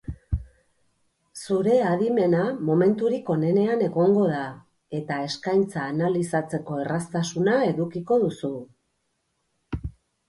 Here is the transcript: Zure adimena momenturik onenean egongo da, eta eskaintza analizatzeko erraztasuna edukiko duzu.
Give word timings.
Zure 1.41 1.73
adimena 1.89 2.39
momenturik 2.69 3.29
onenean 3.35 3.83
egongo 3.89 4.23
da, 4.31 4.41
eta 5.01 5.19
eskaintza 5.27 5.85
analizatzeko 5.93 6.81
erraztasuna 6.87 7.59
edukiko 7.69 8.19
duzu. 8.25 8.53